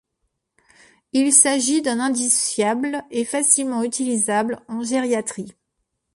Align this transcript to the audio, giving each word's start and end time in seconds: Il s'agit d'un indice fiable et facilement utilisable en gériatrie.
Il 1.13 1.31
s'agit 1.31 1.83
d'un 1.83 1.99
indice 1.99 2.49
fiable 2.51 3.03
et 3.11 3.23
facilement 3.23 3.83
utilisable 3.83 4.59
en 4.67 4.81
gériatrie. 4.81 5.53